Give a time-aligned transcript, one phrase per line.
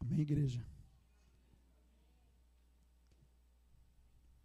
[0.00, 0.66] Amém, igreja.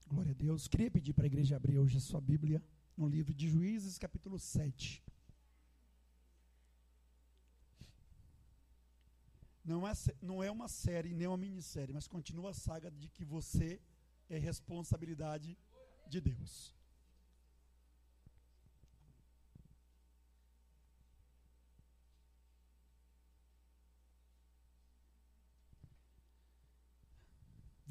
[0.05, 0.67] Glória a Deus.
[0.67, 2.61] Queria pedir para a igreja abrir hoje a sua Bíblia
[2.97, 5.01] no livro de Juízes, capítulo 7.
[9.63, 13.23] Não é, não é uma série, nem uma minissérie, mas continua a saga de que
[13.23, 13.79] você
[14.29, 15.57] é responsabilidade
[16.09, 16.75] de Deus.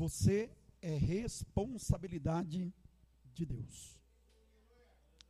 [0.01, 0.51] Você
[0.81, 2.73] é responsabilidade
[3.35, 4.01] de Deus.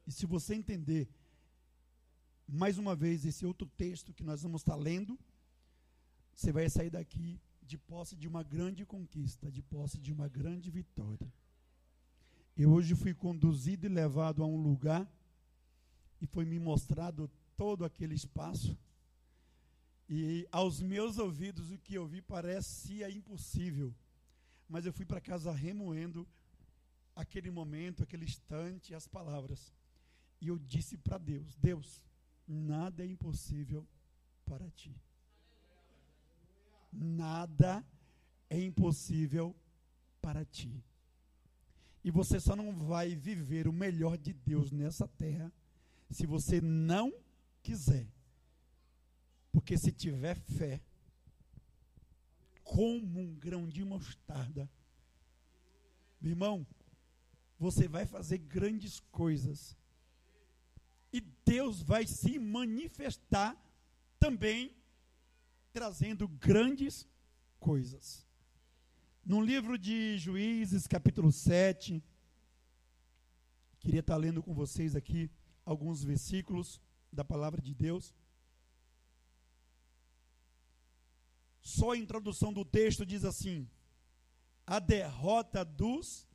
[0.07, 1.09] E se você entender,
[2.47, 5.19] mais uma vez, esse outro texto que nós vamos estar lendo,
[6.33, 10.71] você vai sair daqui de posse de uma grande conquista, de posse de uma grande
[10.71, 11.29] vitória.
[12.57, 15.05] Eu hoje fui conduzido e levado a um lugar
[16.21, 18.79] e foi me mostrado todo aquele espaço.
[20.09, 23.93] E aos meus ouvidos o que eu vi parecia impossível.
[24.71, 26.27] Mas eu fui para casa remoendo
[27.17, 29.75] aquele momento, aquele instante, as palavras.
[30.41, 32.05] E eu disse para Deus: Deus,
[32.47, 33.85] nada é impossível
[34.45, 34.95] para ti.
[36.93, 37.85] Nada
[38.49, 39.57] é impossível
[40.23, 40.85] para ti.
[42.05, 45.53] E você só não vai viver o melhor de Deus nessa terra
[46.11, 47.13] se você não
[47.61, 48.07] quiser.
[49.51, 50.81] Porque se tiver fé,
[52.71, 54.71] como um grão de mostarda,
[56.21, 56.65] meu irmão,
[57.59, 59.77] você vai fazer grandes coisas.
[61.13, 63.61] E Deus vai se manifestar
[64.21, 64.73] também
[65.73, 67.09] trazendo grandes
[67.59, 68.25] coisas.
[69.25, 72.01] No livro de Juízes, capítulo 7,
[73.81, 75.29] queria estar lendo com vocês aqui
[75.65, 76.81] alguns versículos
[77.13, 78.15] da palavra de Deus.
[81.61, 83.69] Só a introdução do texto diz assim:
[84.67, 86.27] a derrota dos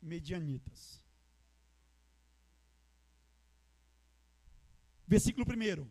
[0.00, 1.02] medianitas.
[5.06, 5.88] Versículo 1.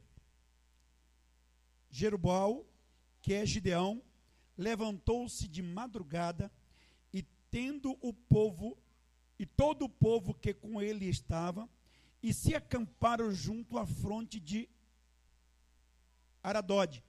[1.89, 2.65] Jerubal,
[3.21, 4.03] que é Gideão,
[4.55, 6.51] levantou-se de madrugada
[7.11, 8.77] e tendo o povo
[9.39, 11.69] e todo o povo que com ele estava
[12.21, 14.69] e se acamparam junto à fronte de
[16.41, 17.03] Aradode,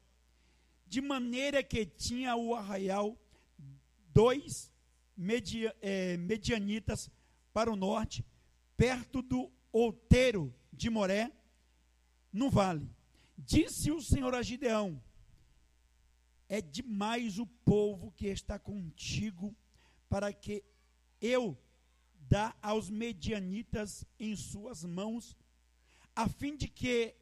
[0.89, 3.17] de maneira que tinha o arraial
[4.13, 4.73] dois
[5.17, 7.11] media, é, medianitas
[7.53, 8.25] para o norte,
[8.77, 11.33] perto do outeiro de Moré,
[12.33, 12.89] no vale.
[13.37, 15.03] Disse o Senhor a Gideão:
[16.49, 19.55] É demais o povo que está contigo,
[20.09, 20.65] para que
[21.21, 21.59] eu
[22.29, 25.37] dá aos medianitas em suas mãos,
[26.15, 27.15] a fim de que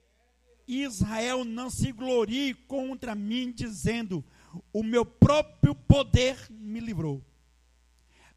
[0.67, 4.25] Israel não se glorie contra mim, dizendo:
[4.73, 7.25] O meu próprio poder me livrou.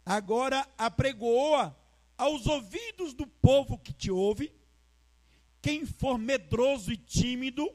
[0.06, 1.76] Agora apregoa
[2.18, 4.52] aos ouvidos do povo que te ouve,
[5.62, 7.70] quem for medroso e tímido,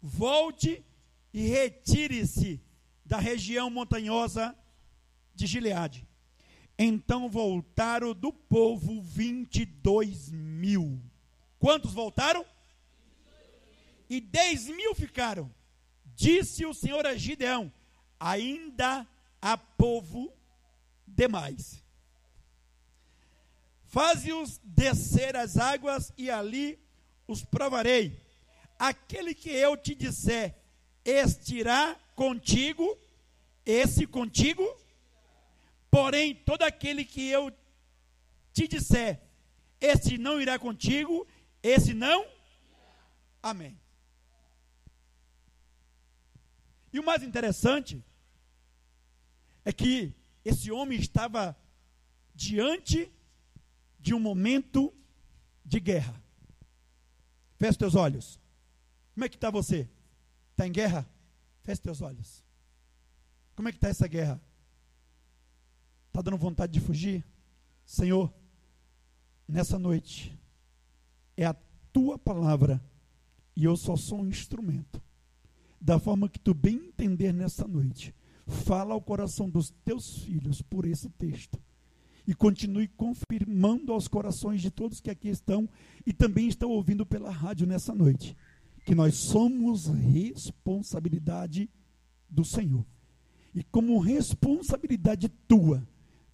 [0.00, 0.84] volte
[1.32, 2.60] e retire-se
[3.04, 4.56] da região montanhosa
[5.34, 6.06] de Gileade.
[6.78, 11.00] Então voltaram do povo 22 mil.
[11.58, 12.44] Quantos voltaram?
[14.08, 15.52] E 10 mil ficaram.
[16.14, 17.72] Disse o Senhor a Gideão:
[18.18, 19.06] ainda
[19.40, 20.32] há povo
[21.06, 21.82] demais.
[23.84, 26.78] Faze-os descer as águas e ali
[27.26, 28.20] os provarei.
[28.78, 30.54] Aquele que eu te disser,
[31.04, 32.98] estirá contigo,
[33.64, 34.64] esse contigo.
[35.90, 37.50] Porém, todo aquele que eu
[38.52, 39.20] te disser,
[39.80, 41.26] esse não irá contigo,
[41.62, 42.26] esse não.
[43.42, 43.78] Amém.
[46.96, 48.02] E o mais interessante
[49.66, 51.54] é que esse homem estava
[52.34, 53.12] diante
[54.00, 54.94] de um momento
[55.62, 56.18] de guerra.
[57.58, 58.40] Feche teus olhos.
[59.12, 59.86] Como é que está você?
[60.52, 61.06] Está em guerra?
[61.64, 62.42] Feche teus olhos.
[63.54, 64.40] Como é que está essa guerra?
[66.06, 67.22] Está dando vontade de fugir?
[67.84, 68.32] Senhor,
[69.46, 70.34] nessa noite,
[71.36, 71.54] é a
[71.92, 72.82] tua palavra
[73.54, 75.04] e eu só sou um instrumento.
[75.80, 78.14] Da forma que tu bem entender nessa noite,
[78.46, 81.60] fala ao coração dos teus filhos por esse texto
[82.26, 85.68] e continue confirmando aos corações de todos que aqui estão
[86.04, 88.36] e também estão ouvindo pela rádio nessa noite,
[88.84, 91.70] que nós somos responsabilidade
[92.28, 92.84] do Senhor.
[93.54, 95.86] E como responsabilidade tua,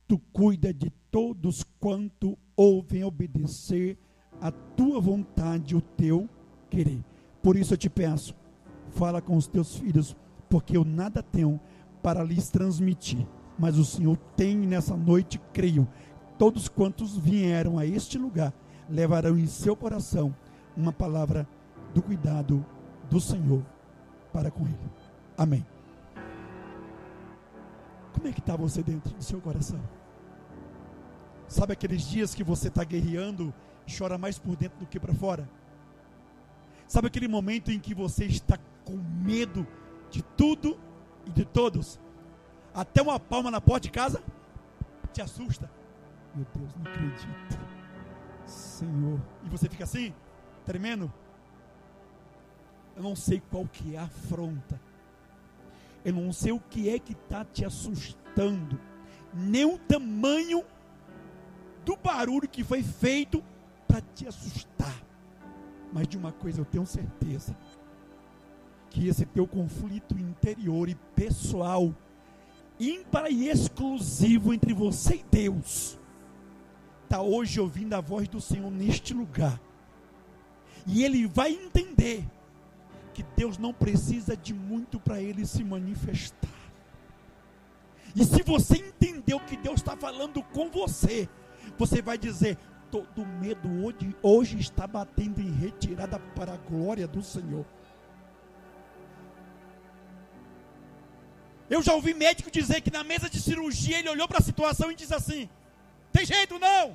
[0.08, 3.98] tu cuida de todos quanto ouvem obedecer
[4.40, 6.28] a tua vontade, o teu
[6.70, 7.04] querer.
[7.42, 8.34] Por isso eu te peço,
[8.92, 10.16] Fala com os teus filhos,
[10.48, 11.60] porque eu nada tenho
[12.02, 13.26] para lhes transmitir.
[13.58, 15.86] Mas o Senhor tem nessa noite, creio,
[16.38, 18.52] todos quantos vieram a este lugar
[18.88, 20.34] levarão em seu coração
[20.76, 21.46] uma palavra
[21.94, 22.64] do cuidado
[23.10, 23.64] do Senhor
[24.32, 24.90] para com ele.
[25.36, 25.64] Amém.
[28.12, 29.80] Como é que está você dentro do seu coração?
[31.48, 33.52] Sabe aqueles dias que você está guerreando,
[33.98, 35.48] chora mais por dentro do que para fora?
[36.86, 39.66] Sabe aquele momento em que você está com medo
[40.10, 40.78] de tudo
[41.26, 42.00] e de todos?
[42.74, 44.22] Até uma palma na porta de casa
[45.12, 45.70] te assusta.
[46.34, 47.60] Meu Deus, não acredito.
[48.46, 49.20] Senhor.
[49.44, 50.14] E você fica assim,
[50.64, 51.12] tremendo.
[52.96, 54.80] Eu não sei qual que é a afronta.
[56.04, 58.78] Eu não sei o que é que está te assustando.
[59.32, 60.64] Nem o tamanho
[61.84, 63.42] do barulho que foi feito
[63.86, 64.94] para te assustar.
[65.92, 67.56] Mas de uma coisa eu tenho certeza:
[68.92, 71.94] que esse teu conflito interior e pessoal,
[72.78, 75.98] ímpar e exclusivo entre você e Deus,
[77.04, 79.60] está hoje ouvindo a voz do Senhor neste lugar.
[80.86, 82.24] E ele vai entender
[83.14, 86.50] que Deus não precisa de muito para ele se manifestar.
[88.14, 91.28] E se você entendeu que Deus está falando com você,
[91.78, 92.58] você vai dizer:
[92.90, 97.64] todo medo hoje, hoje está batendo em retirada para a glória do Senhor.
[101.74, 104.90] Eu já ouvi médico dizer que na mesa de cirurgia ele olhou para a situação
[104.90, 105.48] e disse assim:
[106.12, 106.94] tem jeito não,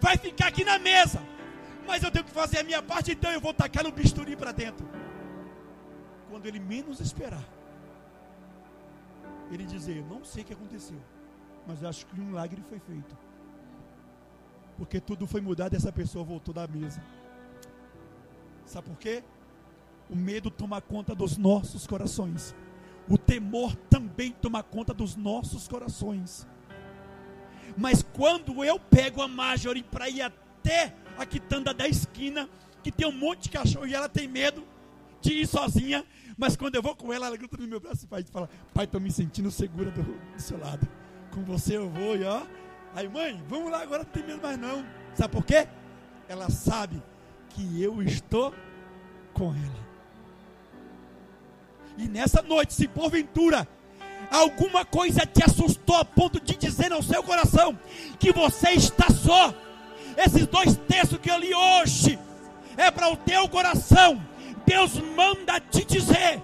[0.00, 1.20] vai ficar aqui na mesa,
[1.84, 4.52] mas eu tenho que fazer a minha parte, então eu vou tacar no bisturi para
[4.52, 4.88] dentro.
[6.30, 7.42] Quando ele menos esperar,
[9.50, 11.00] ele dizer: não sei o que aconteceu,
[11.66, 13.18] mas acho que um milagre foi feito.
[14.76, 17.02] Porque tudo foi mudado e essa pessoa voltou da mesa.
[18.64, 19.24] Sabe por quê?
[20.08, 22.54] O medo toma conta dos nossos corações.
[23.08, 26.46] O temor também toma conta dos nossos corações.
[27.76, 32.48] Mas quando eu pego a Marjorie para ir até a quitanda da esquina,
[32.82, 34.64] que tem um monte de cachorro e ela tem medo
[35.20, 36.04] de ir sozinha,
[36.36, 39.00] mas quando eu vou com ela, ela grita no meu braço e fala: Pai, estou
[39.00, 40.86] me sentindo segura do, do seu lado.
[41.32, 42.42] Com você eu vou e ó,
[42.94, 44.84] Aí, mãe, vamos lá, agora não tem medo mais não.
[45.14, 45.68] Sabe por quê?
[46.28, 47.02] Ela sabe
[47.50, 48.54] que eu estou
[49.32, 49.87] com ela.
[51.98, 53.66] E nessa noite, se porventura
[54.30, 57.76] alguma coisa te assustou a ponto de dizer ao seu coração
[58.20, 59.52] que você está só,
[60.16, 62.16] esses dois textos que eu li hoje
[62.76, 64.22] é para o teu coração.
[64.64, 66.40] Deus manda te dizer: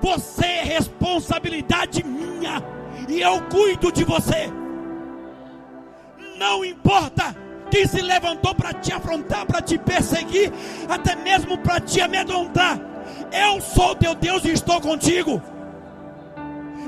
[0.00, 2.62] você é responsabilidade minha
[3.06, 4.50] e eu cuido de você.
[6.38, 7.36] Não importa
[7.70, 10.50] quem se levantou para te afrontar, para te perseguir,
[10.88, 12.95] até mesmo para te amedrontar.
[13.32, 15.42] Eu sou teu Deus e estou contigo.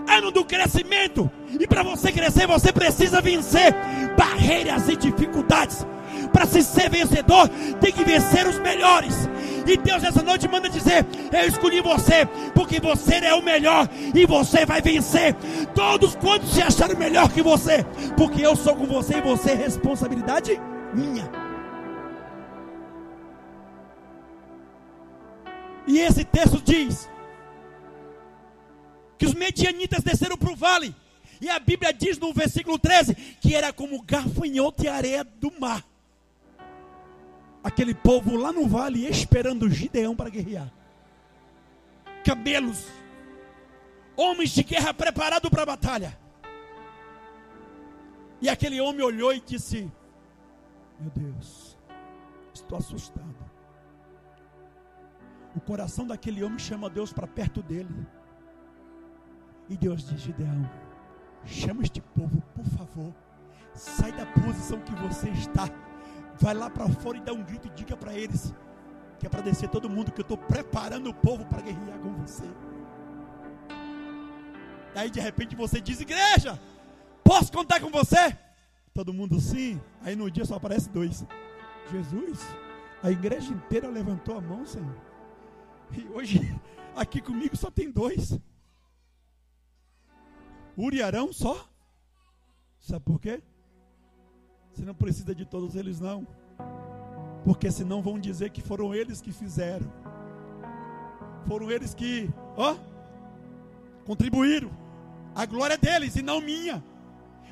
[0.08, 1.30] Ano do crescimento.
[1.58, 3.74] E para você crescer, você precisa vencer
[4.16, 5.86] barreiras e dificuldades.
[6.32, 7.48] Para se ser vencedor,
[7.80, 9.28] tem que vencer os melhores.
[9.66, 14.26] E Deus essa noite manda dizer: Eu escolhi você, porque você é o melhor e
[14.26, 15.34] você vai vencer.
[15.74, 17.84] Todos quantos se acharam melhor que você,
[18.16, 20.58] porque eu sou com você e você é responsabilidade
[20.94, 21.47] minha.
[25.88, 27.08] E esse texto diz
[29.18, 30.94] que os medianitas desceram para o vale.
[31.40, 35.84] E a Bíblia diz no versículo 13 que era como gafanhoto e areia do mar
[37.68, 40.72] aquele povo lá no vale esperando Gideão para guerrear.
[42.24, 42.86] Cabelos,
[44.16, 46.18] homens de guerra preparados para a batalha.
[48.40, 49.90] E aquele homem olhou e disse:
[50.98, 51.76] Meu Deus,
[52.54, 53.47] estou assustado.
[55.58, 58.06] O coração daquele homem chama Deus para perto dele.
[59.68, 60.70] E Deus diz: Gideão,
[61.44, 63.12] chama este povo, por favor.
[63.74, 65.68] Sai da posição que você está
[66.40, 68.54] Vai lá para fora e dá um grito e diga para eles
[69.18, 72.12] que é para descer todo mundo que eu estou preparando o povo para guerrear com
[72.14, 72.44] você.
[74.94, 76.56] Aí de repente você diz: Igreja,
[77.24, 78.36] posso contar com você?
[78.94, 79.80] Todo mundo sim.
[80.02, 81.26] Aí no dia só aparece dois.
[81.90, 82.38] Jesus,
[83.02, 85.07] a igreja inteira levantou a mão, Senhor.
[85.92, 86.40] E hoje
[86.94, 88.38] aqui comigo só tem dois.
[90.76, 91.68] Uriarão só.
[92.80, 93.42] Sabe por quê?
[94.72, 96.26] Você não precisa de todos eles, não.
[97.44, 99.90] Porque senão vão dizer que foram eles que fizeram.
[101.46, 102.76] Foram eles que, ó,
[104.04, 104.70] contribuíram.
[105.34, 106.82] A glória é deles e não minha.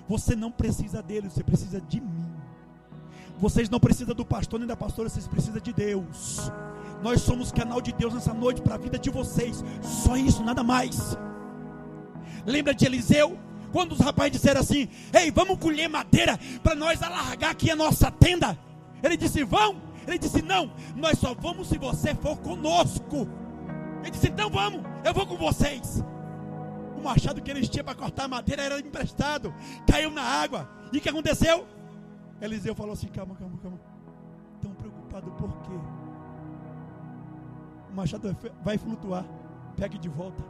[0.09, 2.33] Você não precisa deles, você precisa de mim.
[3.39, 6.51] Vocês não precisam do pastor nem da pastora, vocês precisam de Deus.
[7.03, 9.65] Nós somos canal de Deus nessa noite para a vida de vocês.
[9.83, 11.17] Só isso, nada mais.
[12.45, 13.39] Lembra de Eliseu?
[13.73, 18.11] Quando os rapazes disseram assim: Ei, vamos colher madeira para nós alargar aqui a nossa
[18.11, 18.59] tenda.
[19.03, 19.77] Ele disse: Vão.
[20.07, 23.29] Ele disse: Não, nós só vamos se você for conosco.
[24.03, 26.03] Ele disse: Então vamos, eu vou com vocês.
[26.97, 29.55] O machado que eles tinham para cortar madeira era emprestado,
[29.87, 30.69] caiu na água.
[30.93, 31.67] E o que aconteceu?
[32.41, 33.81] Eliseu falou assim: Calma, calma, calma.
[34.63, 36.06] Tão preocupado por quê?
[37.97, 39.25] Machado vai flutuar.
[39.75, 40.45] Pegue de volta.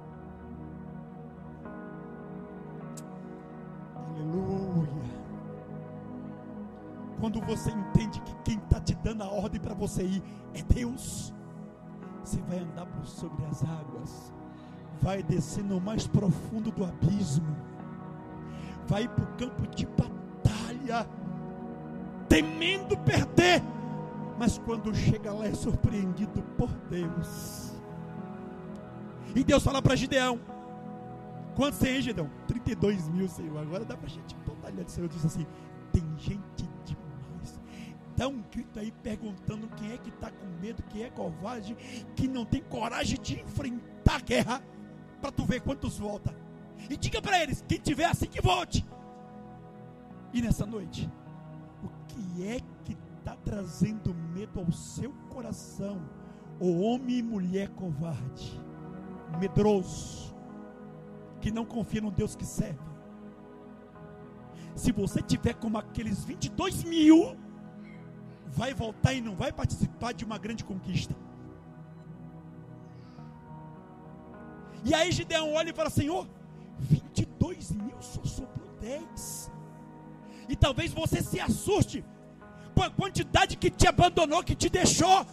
[3.94, 5.06] Aleluia.
[7.20, 10.22] Quando você entende que quem está te dando a ordem para você ir
[10.54, 11.32] é Deus,
[12.24, 14.32] você vai andar por sobre as águas,
[15.00, 17.56] vai descer no mais profundo do abismo,
[18.88, 21.08] vai para o campo de batalha,
[22.28, 23.62] temendo perder,
[24.38, 27.74] mas quando chega lá é surpreendido por Deus.
[29.34, 30.40] E Deus fala para Gideão:
[31.54, 32.30] Quantos tem, Gideão?
[32.46, 33.58] 32 mil, Senhor.
[33.58, 34.84] Agora dá para a gente totalhar.
[34.84, 35.46] O Senhor diz assim:
[35.92, 37.60] Tem gente demais.
[38.16, 41.74] Dá um grito aí perguntando quem é que está com medo, quem é covarde,
[42.14, 44.62] que não tem coragem de enfrentar a guerra,
[45.20, 46.34] para tu ver quantos volta.
[46.90, 48.84] E diga para eles: quem tiver assim que volte.
[50.32, 51.10] E nessa noite,
[51.82, 56.00] o que é que está trazendo medo ao seu coração?
[56.60, 58.62] O homem e mulher covarde,
[59.40, 60.34] medroso
[61.40, 62.78] que não confia no Deus que serve.
[64.76, 67.36] Se você tiver como aqueles 22 mil,
[68.46, 71.14] vai voltar e não vai participar de uma grande conquista.
[74.84, 76.28] E aí Gideão olha e fala: Senhor,
[76.78, 79.50] 22 mil só sobrou 10.
[80.48, 82.04] E talvez você se assuste
[82.96, 85.26] quantidade que te abandonou, que te deixou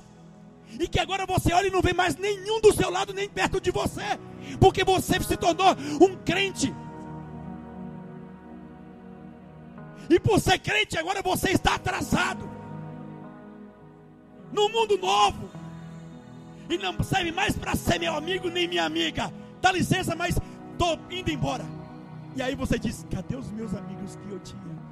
[0.80, 3.62] e que agora você olha e não vê mais nenhum do seu lado, nem perto
[3.62, 4.18] de você,
[4.60, 6.74] porque você se tornou um crente.
[10.10, 12.50] E por ser crente, agora você está atrasado
[14.52, 15.50] no mundo novo,
[16.70, 19.32] e não serve mais para ser meu amigo nem minha amiga.
[19.62, 20.38] Dá licença, mas
[20.72, 21.66] estou indo embora.
[22.36, 24.83] E aí você diz: cadê os meus amigos que eu tinha?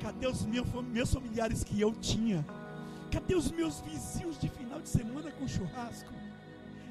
[0.00, 2.44] Cadê os meus, familiares que eu tinha?
[3.10, 6.12] Cadê os meus vizinhos de final de semana com churrasco?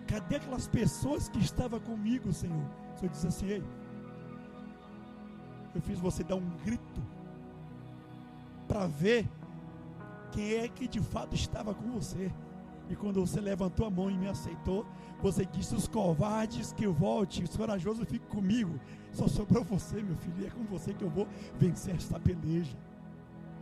[0.08, 2.66] Cadê aquelas pessoas que estavam comigo, Senhor?
[2.96, 3.64] O Senhor diz assim: Ei,
[5.76, 7.02] eu fiz você dar um grito
[8.68, 9.28] para ver
[10.32, 12.32] quem é que de fato estava com você.
[12.90, 14.86] E quando você levantou a mão e me aceitou,
[15.22, 18.80] você disse: Os covardes que volte, os corajosos fiquem comigo.
[19.12, 21.28] Só sobrou você, meu filho, e é com você que eu vou
[21.60, 22.76] vencer esta peleja.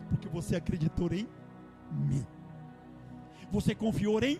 [0.10, 1.28] Porque você acreditou em
[1.92, 2.26] mim.
[3.52, 4.40] Você confiou em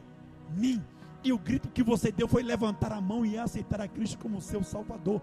[0.56, 0.82] mim.
[1.24, 4.42] E o grito que você deu foi levantar a mão e aceitar a Cristo como
[4.42, 5.22] seu Salvador.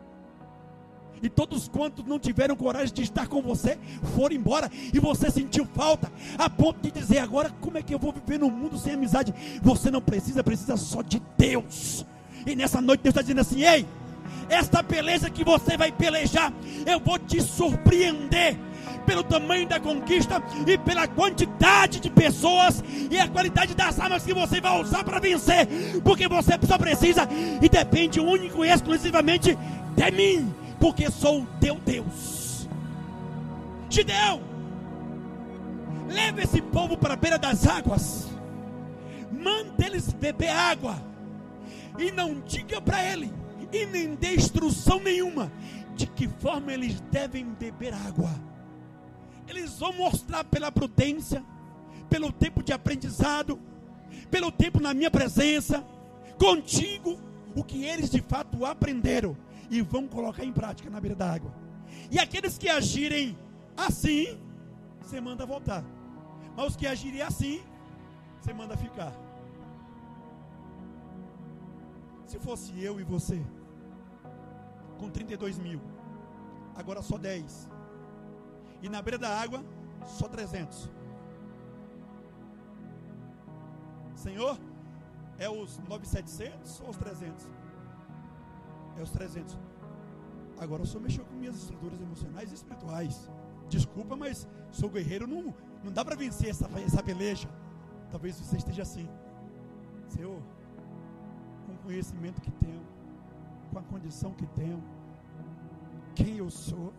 [1.22, 3.78] E todos quantos não tiveram coragem de estar com você
[4.16, 7.98] foram embora e você sentiu falta, a ponto de dizer: agora como é que eu
[7.98, 9.32] vou viver no mundo sem amizade?
[9.62, 12.04] Você não precisa, precisa só de Deus.
[12.44, 13.86] E nessa noite Deus está dizendo assim: ei,
[14.48, 16.52] esta peleja que você vai pelejar,
[16.84, 18.58] eu vou te surpreender
[19.06, 24.32] pelo tamanho da conquista e pela quantidade de pessoas e a qualidade das armas que
[24.32, 25.66] você vai usar para vencer,
[26.02, 27.28] porque você só precisa
[27.60, 29.56] e depende único e exclusivamente
[29.96, 32.68] de mim, porque sou teu Deus.
[33.90, 34.40] Gideão,
[36.08, 38.28] leve esse povo para a beira das águas,
[39.30, 40.96] manda eles beber água,
[41.98, 43.32] e não diga para ele,
[43.70, 45.52] e nem dê instrução nenhuma,
[45.94, 48.30] de que forma eles devem beber água
[49.52, 51.44] eles vão mostrar pela prudência,
[52.08, 53.58] pelo tempo de aprendizado,
[54.30, 55.84] pelo tempo na minha presença,
[56.38, 57.18] contigo,
[57.54, 59.36] o que eles de fato aprenderam
[59.70, 61.52] e vão colocar em prática na beira da água.
[62.10, 63.38] E aqueles que agirem
[63.76, 64.38] assim,
[65.00, 65.84] você manda voltar.
[66.56, 67.62] Mas os que agirem assim,
[68.40, 69.12] você manda ficar.
[72.26, 73.42] Se fosse eu e você,
[74.98, 75.80] com 32 mil,
[76.74, 77.68] agora só 10.
[78.82, 79.64] E na beira da água,
[80.04, 80.90] só 300.
[84.14, 84.58] Senhor,
[85.38, 87.48] é os 9,700 ou os 300?
[88.98, 89.58] É os 300.
[90.60, 93.30] Agora o senhor mexeu com minhas estruturas emocionais e espirituais.
[93.68, 97.48] Desculpa, mas sou guerreiro, não, não dá para vencer essa, essa peleja.
[98.10, 99.08] Talvez você esteja assim.
[100.08, 100.40] Senhor,
[101.66, 102.82] com o conhecimento que tenho,
[103.70, 104.82] com a condição que tenho,
[106.14, 106.92] quem eu sou,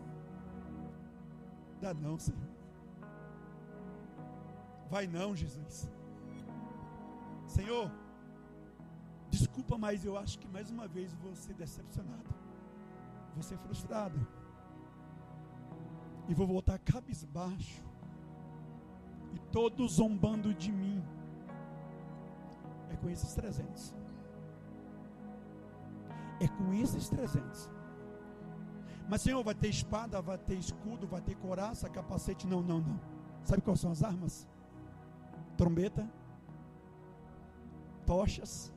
[1.83, 2.49] Dá não, Senhor.
[4.89, 5.91] Vai não, Jesus.
[7.45, 7.91] Senhor,
[9.29, 12.29] desculpa, mas eu acho que mais uma vez vou ser decepcionado.
[13.33, 14.17] Vou ser frustrado.
[16.29, 17.83] E vou voltar cabisbaixo.
[19.33, 21.03] E todos zombando de mim.
[22.91, 23.93] É com esses 300.
[26.39, 27.69] É com esses 300.
[29.09, 32.47] Mas, Senhor, vai ter espada, vai ter escudo, vai ter coraça, capacete.
[32.47, 32.99] Não, não, não.
[33.43, 34.47] Sabe quais são as armas?
[35.57, 36.09] Trombeta,
[38.05, 38.71] tochas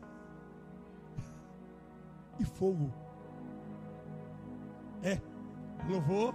[2.38, 2.92] e fogo.
[5.02, 5.20] É,
[5.88, 6.34] louvor.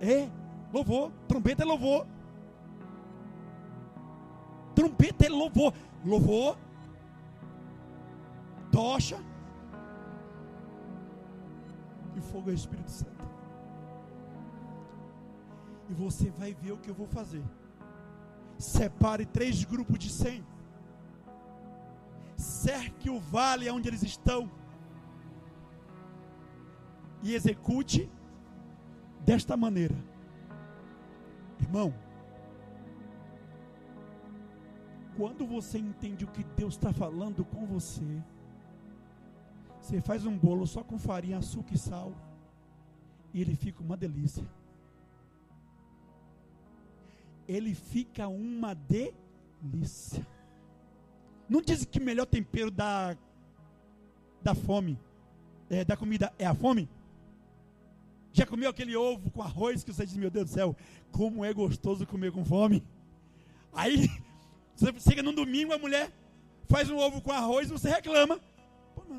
[0.00, 0.28] É,
[0.72, 1.12] louvor.
[1.28, 2.06] Trombeta é louvor.
[4.74, 5.72] Trombeta é louvor.
[6.04, 6.58] Louvor.
[8.70, 9.18] Tocha.
[12.16, 13.24] E fogo é o Espírito Santo.
[15.88, 17.44] E você vai ver o que eu vou fazer.
[18.58, 20.44] Separe três grupos de cem.
[22.36, 24.50] Cerque o vale onde eles estão.
[27.22, 28.10] E execute
[29.24, 29.96] desta maneira.
[31.60, 31.92] Irmão,
[35.16, 38.22] quando você entende o que Deus está falando com você,
[39.86, 42.12] você faz um bolo só com farinha, açúcar e sal,
[43.32, 44.44] e ele fica uma delícia
[47.48, 50.26] ele fica uma delícia.
[51.48, 53.16] Não dizem que o melhor tempero da,
[54.42, 54.98] da fome,
[55.70, 56.88] é, da comida é a fome?
[58.32, 60.76] Já comeu aquele ovo com arroz que você diz, meu Deus do céu,
[61.10, 62.82] como é gostoso comer com fome?
[63.72, 64.08] Aí,
[64.74, 66.10] você chega num domingo, a mulher
[66.68, 68.40] faz um ovo com arroz e você reclama.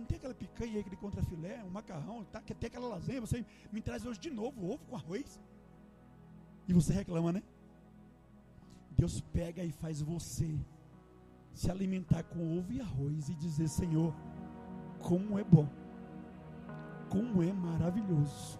[0.08, 4.20] Tem aquela picanha aquele contrafilé, um macarrão, tá, tem aquela lasanha, você me traz hoje
[4.20, 5.40] de novo ovo com arroz?
[6.68, 7.42] E você reclama, né?
[8.92, 10.60] Deus pega e faz você
[11.54, 14.14] se alimentar com ovo e arroz e dizer: Senhor,
[15.00, 15.68] como é bom,
[17.10, 18.60] como é maravilhoso.